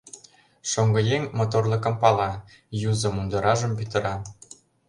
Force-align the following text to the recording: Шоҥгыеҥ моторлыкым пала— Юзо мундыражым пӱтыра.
Шоҥгыеҥ 0.69 1.23
моторлыкым 1.37 1.95
пала— 2.01 2.29
Юзо 2.89 3.09
мундыражым 3.15 3.71
пӱтыра. 3.77 4.15